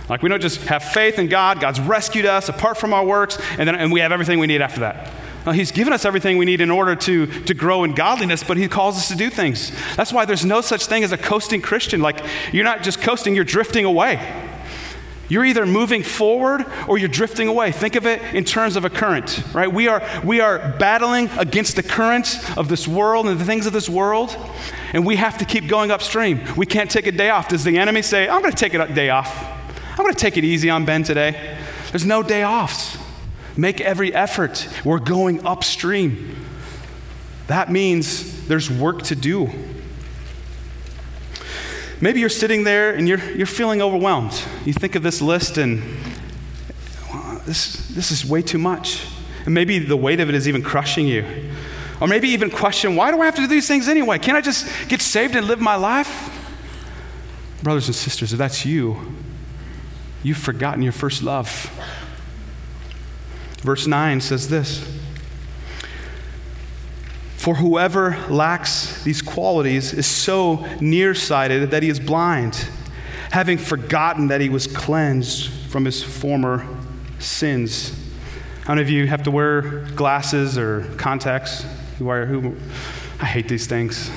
[0.08, 3.38] Like we don't just have faith in God, God's rescued us apart from our works,
[3.58, 5.12] and then and we have everything we need after that.
[5.52, 8.66] He's given us everything we need in order to, to grow in godliness, but He
[8.66, 9.70] calls us to do things.
[9.94, 12.00] That's why there's no such thing as a coasting Christian.
[12.00, 12.20] Like,
[12.52, 14.16] you're not just coasting, you're drifting away.
[15.28, 17.72] You're either moving forward or you're drifting away.
[17.72, 19.72] Think of it in terms of a current, right?
[19.72, 23.72] We are, we are battling against the currents of this world and the things of
[23.72, 24.36] this world,
[24.92, 26.40] and we have to keep going upstream.
[26.56, 27.48] We can't take a day off.
[27.48, 29.52] Does the enemy say, I'm going to take a day off?
[29.92, 31.58] I'm going to take it easy on Ben today?
[31.90, 32.98] There's no day offs.
[33.56, 34.68] Make every effort.
[34.84, 36.36] We're going upstream.
[37.46, 39.50] That means there's work to do.
[42.00, 44.32] Maybe you're sitting there and you're, you're feeling overwhelmed.
[44.64, 45.82] You think of this list and
[47.10, 49.06] well, this, this is way too much.
[49.46, 51.24] And maybe the weight of it is even crushing you.
[52.00, 54.18] Or maybe even question, why do I have to do these things anyway?
[54.18, 56.32] Can't I just get saved and live my life?
[57.62, 59.14] Brothers and sisters, if that's you,
[60.22, 61.70] you've forgotten your first love.
[63.62, 64.86] Verse 9 says this
[67.46, 72.66] For whoever lacks these qualities is so nearsighted that he is blind,
[73.30, 76.66] having forgotten that he was cleansed from his former
[77.20, 77.96] sins.
[78.64, 81.64] How many of you have to wear glasses or contacts?
[82.00, 82.56] Who wear, who,
[83.20, 84.10] I hate these things.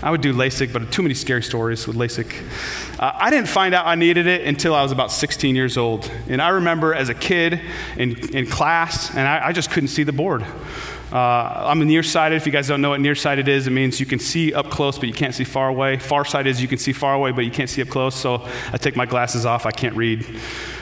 [0.00, 2.32] I would do LASIK, but too many scary stories with LASIK.
[3.00, 6.08] Uh, I didn't find out I needed it until I was about 16 years old.
[6.28, 7.60] And I remember as a kid
[7.96, 10.44] in, in class, and I, I just couldn't see the board.
[11.12, 12.36] Uh, I'm nearsighted.
[12.36, 14.98] If you guys don't know what nearsighted is, it means you can see up close,
[14.98, 15.98] but you can't see far away.
[15.98, 18.14] Farsighted is you can see far away, but you can't see up close.
[18.14, 19.66] So I take my glasses off.
[19.66, 20.24] I can't read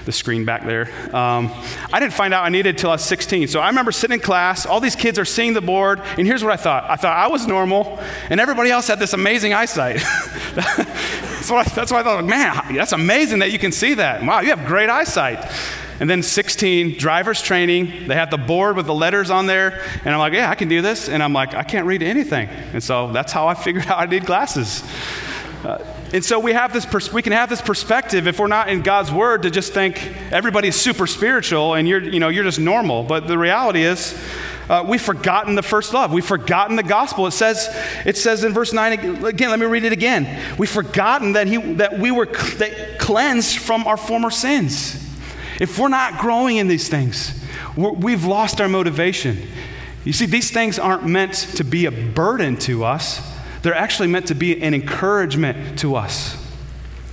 [0.05, 0.89] the screen back there.
[1.15, 1.51] Um,
[1.93, 3.49] I didn't find out I needed until I was 16.
[3.49, 6.45] So I remember sitting in class, all these kids are seeing the board, and here's
[6.45, 9.97] what I thought I thought I was normal, and everybody else had this amazing eyesight.
[10.55, 14.23] that's, what I, that's what I thought, man, that's amazing that you can see that.
[14.23, 15.45] Wow, you have great eyesight.
[16.01, 18.09] And then 16, driver's training.
[18.09, 19.83] They have the board with the letters on there.
[20.05, 21.09] And I'm like, yeah, I can do this.
[21.09, 22.49] And I'm like, I can't read anything.
[22.49, 24.83] And so that's how I figured out I need glasses.
[25.65, 28.69] Uh, and so we have this pers- we can have this perspective if we're not
[28.69, 32.59] in God's word to just think everybody's super spiritual and you're you know you're just
[32.59, 33.05] normal.
[33.05, 34.19] But the reality is
[34.71, 36.13] uh, we've forgotten the first love.
[36.13, 37.27] We've forgotten the gospel.
[37.27, 37.69] It says,
[38.07, 40.57] it says in verse 9, again, let me read it again.
[40.59, 45.00] We've forgotten that, he, that we were cl- cleansed from our former sins.
[45.61, 47.39] If we're not growing in these things,
[47.77, 49.47] we've lost our motivation.
[50.05, 53.21] You see, these things aren't meant to be a burden to us,
[53.63, 56.37] they're actually meant to be an encouragement to us.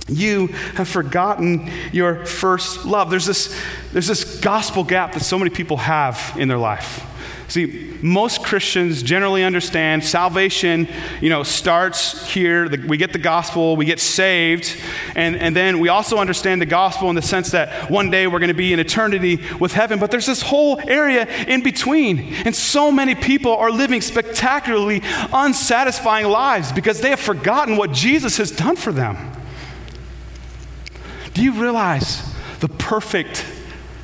[0.08, 3.10] You have forgotten your first love.
[3.10, 3.54] There's this,
[3.92, 7.04] there's this gospel gap that so many people have in their life.
[7.48, 10.86] See, most Christians generally understand salvation,
[11.22, 12.68] you know, starts here.
[12.68, 14.76] The, we get the gospel, we get saved,
[15.16, 18.38] and, and then we also understand the gospel in the sense that one day we're
[18.38, 19.98] going to be in eternity with heaven.
[19.98, 22.34] But there's this whole area in between.
[22.44, 25.00] And so many people are living spectacularly
[25.32, 29.32] unsatisfying lives because they have forgotten what Jesus has done for them.
[31.32, 32.22] Do you realize
[32.60, 33.46] the perfect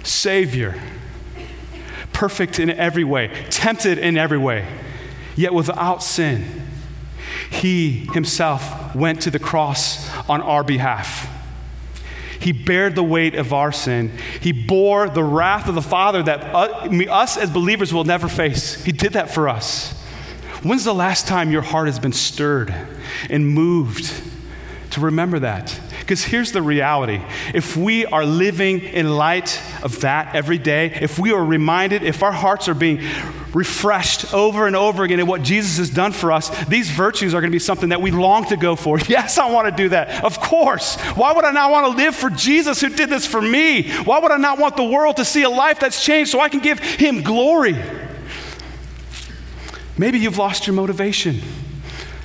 [0.02, 0.80] Savior?
[2.14, 4.66] Perfect in every way, tempted in every way,
[5.36, 6.62] yet without sin.
[7.50, 11.30] He himself went to the cross on our behalf.
[12.40, 14.12] He bared the weight of our sin.
[14.40, 18.82] He bore the wrath of the Father that uh, us as believers will never face.
[18.84, 19.92] He did that for us.
[20.62, 22.74] When's the last time your heart has been stirred
[23.30, 24.12] and moved
[24.90, 25.78] to remember that?
[26.04, 27.22] Because here's the reality
[27.54, 32.22] if we are living in light of that every day, if we are reminded, if
[32.22, 33.00] our hearts are being
[33.54, 37.40] refreshed over and over again in what Jesus has done for us, these virtues are
[37.40, 38.98] going to be something that we long to go for.
[39.14, 40.24] Yes, I want to do that.
[40.24, 40.96] Of course.
[41.14, 43.90] Why would I not want to live for Jesus who did this for me?
[44.02, 46.48] Why would I not want the world to see a life that's changed so I
[46.50, 47.76] can give him glory?
[49.96, 51.40] Maybe you've lost your motivation.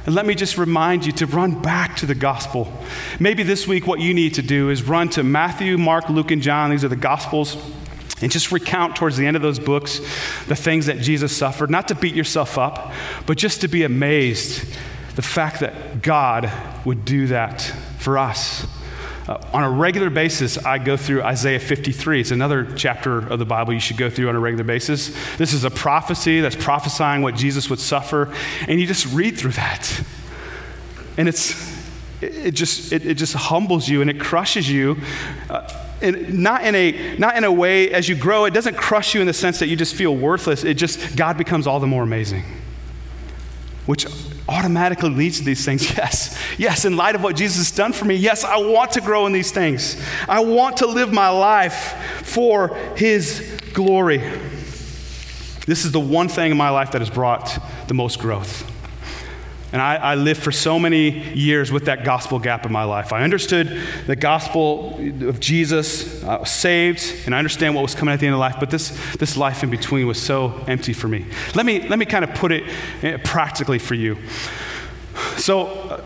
[0.10, 2.68] And let me just remind you to run back to the gospel.
[3.20, 6.42] Maybe this week, what you need to do is run to Matthew, Mark, Luke, and
[6.42, 6.72] John.
[6.72, 7.56] These are the gospels.
[8.20, 10.00] and just recount towards the end of those books
[10.48, 12.92] the things that Jesus suffered, not to beat yourself up,
[13.28, 14.76] but just to be amazed
[15.16, 16.52] the fact that God
[16.86, 17.62] would do that
[18.00, 18.66] for us.
[19.30, 22.22] Uh, on a regular basis, I go through Isaiah 53.
[22.22, 25.16] It's another chapter of the Bible you should go through on a regular basis.
[25.38, 28.34] This is a prophecy that's prophesying what Jesus would suffer,
[28.68, 30.04] and you just read through that.
[31.16, 31.54] And it's,
[32.22, 34.98] it just, it, it just humbles you and it crushes you.
[35.48, 35.70] Uh,
[36.02, 39.20] and not in a not in a way as you grow it doesn't crush you
[39.20, 42.04] in the sense that you just feel worthless it just god becomes all the more
[42.04, 42.42] amazing
[43.86, 44.06] which
[44.50, 45.90] automatically leads to these things.
[46.00, 49.02] Yes, yes, in light of what Jesus has done for me, yes, I want to
[49.02, 50.02] grow in these things.
[50.28, 54.18] I want to live my life for His glory.
[55.68, 58.66] This is the one thing in my life that has brought the most growth.
[59.72, 63.14] And I, I, lived for so many years with that gospel gap in my life.
[63.14, 64.96] I understood the gospel
[65.28, 68.40] of Jesus, I was saved, and I understand what was coming at the end of
[68.40, 71.28] life, but this, this life in between was so empty for me.
[71.54, 72.64] Let me, let me kind of put it
[73.04, 74.18] eh, practically for you.
[75.38, 76.02] So, uh,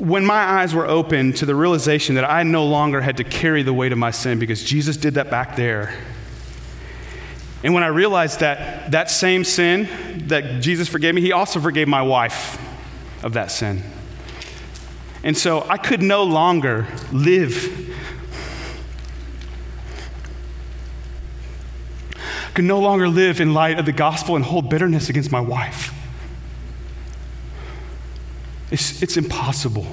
[0.00, 3.62] when my eyes were open to the realization that I no longer had to carry
[3.62, 5.94] the weight of my sin because Jesus did that back there,
[7.62, 9.86] and when I realized that that same sin
[10.26, 12.58] that Jesus forgave me, He also forgave my wife
[13.22, 13.82] of that sin.
[15.24, 17.88] And so I could no longer live.
[22.16, 25.40] I could no longer live in light of the gospel and hold bitterness against my
[25.40, 25.94] wife.
[28.70, 29.86] It's, it's impossible.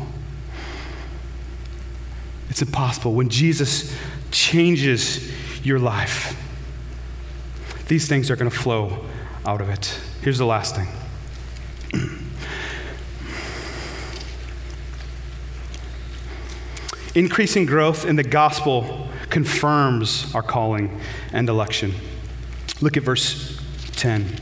[2.50, 3.14] It's impossible.
[3.14, 3.96] When Jesus
[4.32, 5.32] changes
[5.66, 6.36] your life,
[7.88, 9.06] these things are going to flow
[9.46, 10.00] out of it.
[10.22, 10.88] Here's the last thing.
[17.20, 21.02] Increasing growth in the gospel confirms our calling
[21.34, 21.94] and election.
[22.80, 23.62] Look at verse
[23.98, 24.38] 10.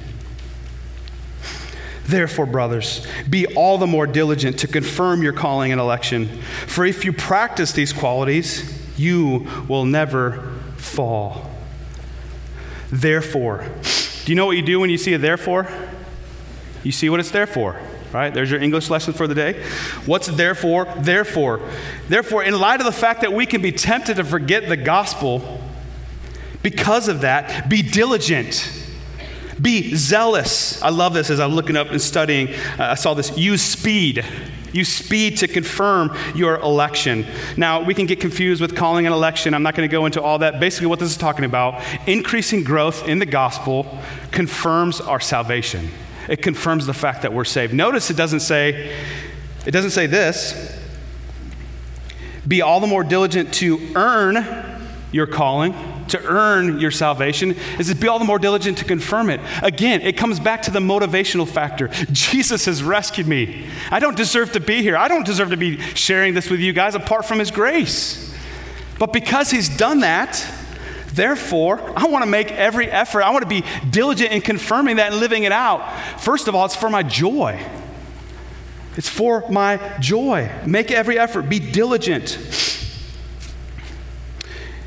[2.06, 6.28] Therefore, brothers, be all the more diligent to confirm your calling and election.
[6.68, 11.50] For if you practice these qualities, you will never fall.
[12.92, 13.68] Therefore,
[14.24, 15.68] do you know what you do when you see a therefore?
[16.84, 17.82] You see what it's there for.
[18.14, 18.34] Right?
[18.34, 19.64] There's your English lesson for the day.
[20.06, 20.88] What's therefore?
[20.98, 21.62] Therefore.
[22.08, 25.62] Therefore, in light of the fact that we can be tempted to forget the gospel,
[26.64, 28.72] because of that, be diligent.
[29.62, 30.82] Be zealous.
[30.82, 32.50] I love this as I'm looking up and studying.
[32.50, 33.38] Uh, I saw this.
[33.38, 34.24] Use speed.
[34.72, 37.26] Use speed to confirm your election.
[37.56, 39.54] Now, we can get confused with calling an election.
[39.54, 40.60] I'm not going to go into all that.
[40.60, 44.00] Basically, what this is talking about increasing growth in the gospel
[44.32, 45.90] confirms our salvation
[46.28, 47.74] it confirms the fact that we're saved.
[47.74, 48.96] Notice it doesn't say,
[49.66, 50.76] it doesn't say this.
[52.48, 54.78] Be all the more diligent to earn
[55.12, 55.74] your calling,
[56.10, 57.52] to earn your salvation.
[57.52, 59.42] It says be all the more diligent to confirm it.
[59.62, 61.90] Again, it comes back to the motivational factor.
[62.12, 63.68] Jesus has rescued me.
[63.92, 64.96] I don't deserve to be here.
[64.98, 68.34] I don't deserve to be sharing this with you guys apart from his grace.
[69.00, 70.44] But because he's done that,
[71.18, 73.24] Therefore, I want to make every effort.
[73.24, 75.82] I want to be diligent in confirming that and living it out.
[76.20, 77.60] First of all, it's for my joy.
[78.96, 80.52] It's for my joy.
[80.68, 81.50] Make every effort.
[81.50, 82.38] Be diligent.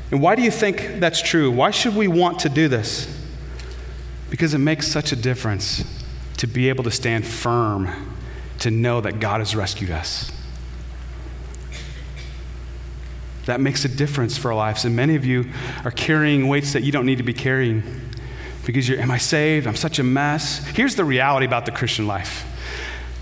[0.09, 1.51] And why do you think that's true?
[1.51, 3.13] Why should we want to do this?
[4.29, 5.83] Because it makes such a difference
[6.37, 8.15] to be able to stand firm,
[8.59, 10.31] to know that God has rescued us.
[13.51, 14.85] That makes a difference for our lives.
[14.85, 15.51] And many of you
[15.83, 17.83] are carrying weights that you don't need to be carrying
[18.65, 19.67] because you're, am I saved?
[19.67, 20.65] I'm such a mess.
[20.67, 22.47] Here's the reality about the Christian life.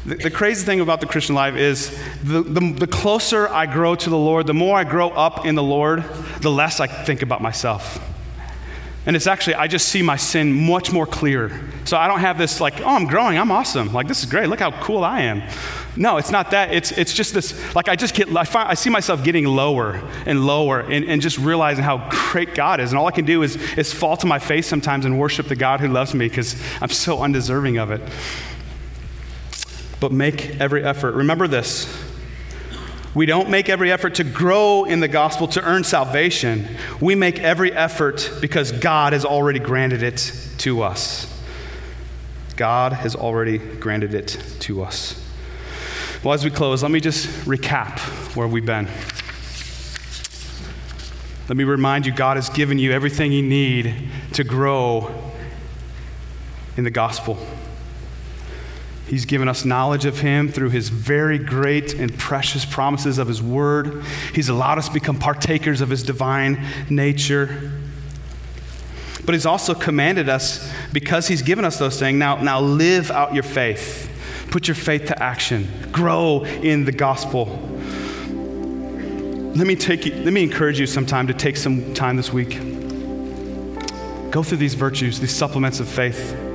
[0.06, 4.10] The, crazy thing about the Christian life is the, the, the closer I grow to
[4.12, 6.04] the Lord, the more I grow up in the Lord,
[6.42, 8.00] the less I think about myself.
[9.06, 11.52] And it's actually, I just see my sin much more clear.
[11.86, 13.94] So I don't have this like, oh, I'm growing, I'm awesome.
[13.94, 15.42] Like, this is great, look how cool I am.
[15.96, 16.74] No, it's not that.
[16.74, 20.02] It's, it's just this, like, I just get, I, find, I see myself getting lower
[20.26, 22.92] and lower and, and just realizing how great God is.
[22.92, 25.56] And all I can do is, is fall to my face sometimes and worship the
[25.56, 28.02] God who loves me because I'm so undeserving of it.
[30.00, 31.16] But make every effort.
[31.16, 32.09] Remember this
[33.16, 36.68] we don't make every effort to grow in the gospel to earn salvation.
[37.02, 41.26] We make every effort because God has already granted it to us.
[42.56, 45.26] God has already granted it to us.
[46.24, 48.00] Well, as we close, let me just recap
[48.36, 48.88] where we've been.
[51.48, 55.32] Let me remind you God has given you everything you need to grow
[56.78, 57.40] in the gospel.
[59.10, 63.42] He's given us knowledge of Him through His very great and precious promises of His
[63.42, 64.04] Word.
[64.36, 67.72] He's allowed us to become partakers of His divine nature.
[69.26, 72.20] but He's also commanded us because He's given us those things.
[72.20, 74.06] Now, now live out your faith.
[74.52, 75.68] Put your faith to action.
[75.92, 77.46] Grow in the gospel.
[79.56, 82.60] Let me, take you, let me encourage you sometime to take some time this week.
[84.30, 86.49] Go through these virtues, these supplements of faith.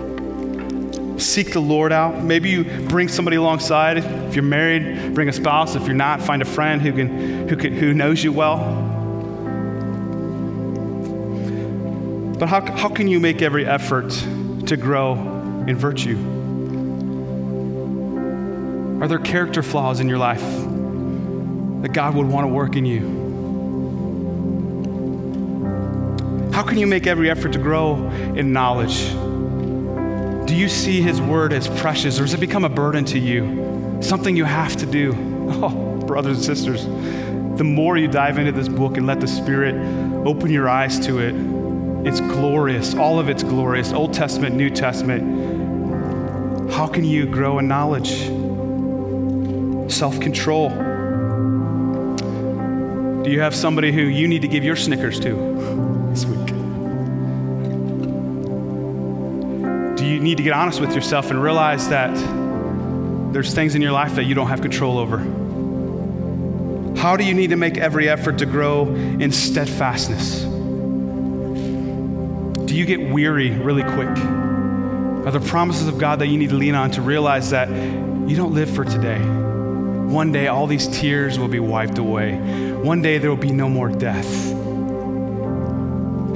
[1.24, 2.22] Seek the Lord out.
[2.22, 3.98] Maybe you bring somebody alongside.
[3.98, 5.74] If you're married, bring a spouse.
[5.74, 8.58] If you're not, find a friend who, can, who, can, who knows you well.
[12.38, 14.10] But how, how can you make every effort
[14.66, 15.14] to grow
[15.66, 16.18] in virtue?
[19.02, 23.22] Are there character flaws in your life that God would want to work in you?
[26.52, 29.04] How can you make every effort to grow in knowledge?
[30.46, 33.98] Do you see His Word as precious, or has it become a burden to you?
[34.02, 35.32] Something you have to do?
[35.46, 36.86] Oh, brothers and sisters,
[37.58, 39.74] the more you dive into this book and let the Spirit
[40.26, 41.34] open your eyes to it,
[42.06, 42.94] it's glorious.
[42.94, 43.92] All of it's glorious.
[43.92, 45.22] Old Testament, New Testament.
[46.72, 48.24] How can you grow in knowledge?
[49.92, 50.70] Self control.
[53.22, 55.93] Do you have somebody who you need to give your Snickers to
[60.04, 62.14] you need to get honest with yourself and realize that
[63.32, 65.18] there's things in your life that you don't have control over?
[66.96, 70.40] How do you need to make every effort to grow in steadfastness?
[72.66, 74.16] Do you get weary really quick?
[75.26, 78.36] Are there promises of God that you need to lean on to realize that you
[78.36, 79.18] don't live for today?
[79.18, 82.36] One day, all these tears will be wiped away.
[82.72, 84.52] One day, there will be no more death.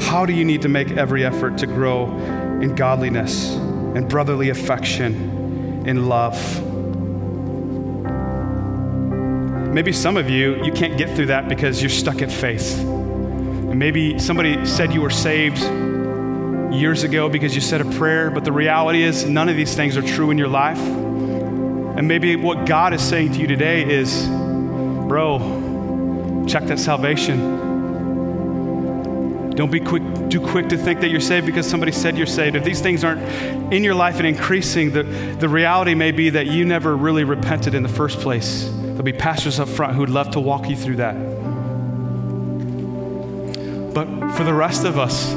[0.03, 2.07] How do you need to make every effort to grow
[2.63, 6.37] in godliness and brotherly affection in love?
[9.73, 12.79] Maybe some of you, you can't get through that because you're stuck at faith.
[12.79, 15.59] And maybe somebody said you were saved
[16.73, 19.97] years ago because you said a prayer, but the reality is none of these things
[19.97, 20.79] are true in your life.
[20.79, 25.39] And maybe what God is saying to you today is, bro,
[26.49, 27.68] check that salvation.
[29.59, 32.55] Don't be quick, too quick to think that you're saved because somebody said you're saved.
[32.55, 33.21] If these things aren't
[33.75, 37.75] in your life and increasing, the, the reality may be that you never really repented
[37.75, 38.71] in the first place.
[38.71, 41.15] There'll be pastors up front who'd love to walk you through that.
[43.95, 45.35] But for the rest of us,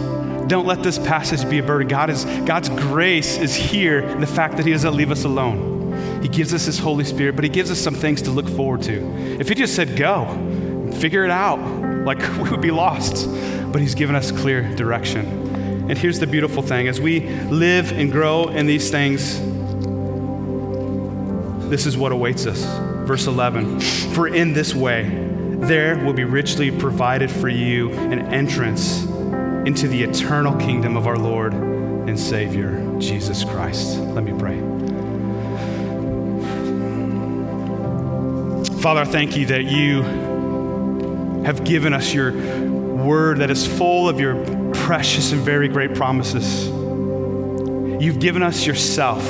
[0.47, 1.87] don't let this passage be a burden.
[1.87, 6.21] God is, God's grace is here in the fact that He doesn't leave us alone.
[6.21, 8.83] He gives us His Holy Spirit, but He gives us some things to look forward
[8.83, 9.03] to.
[9.39, 11.57] If He just said, go, figure it out,
[12.05, 13.27] like we would be lost.
[13.71, 15.51] But He's given us clear direction.
[15.89, 19.39] And here's the beautiful thing as we live and grow in these things,
[21.69, 22.63] this is what awaits us.
[23.07, 23.79] Verse 11
[24.13, 25.09] For in this way,
[25.61, 29.03] there will be richly provided for you an entrance
[29.65, 33.97] into the eternal kingdom of our Lord and Savior, Jesus Christ.
[33.99, 34.59] Let me pray.
[38.81, 40.01] Father, I thank you that you
[41.43, 42.31] have given us your
[43.05, 44.35] word that is full of your
[44.73, 46.65] precious and very great promises.
[48.01, 49.23] You've given us yourself.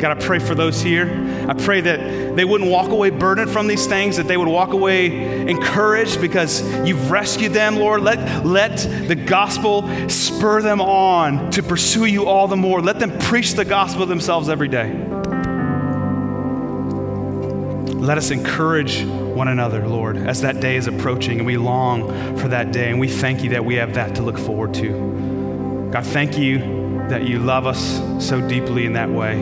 [0.00, 1.46] God, I pray for those here.
[1.46, 4.72] I pray that they wouldn't walk away burdened from these things, that they would walk
[4.72, 8.02] away encouraged because you've rescued them, Lord.
[8.02, 8.78] Let, let
[9.08, 12.80] the gospel spur them on to pursue you all the more.
[12.80, 14.90] Let them preach the gospel themselves every day.
[17.94, 22.48] Let us encourage one another, Lord, as that day is approaching and we long for
[22.48, 22.90] that day.
[22.90, 25.88] And we thank you that we have that to look forward to.
[25.92, 26.58] God, thank you
[27.08, 29.38] that you love us so deeply in that way.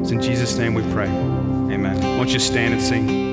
[0.00, 1.08] It's in Jesus' name we pray.
[1.08, 2.00] Amen.
[2.16, 3.27] Won't you stand and sing?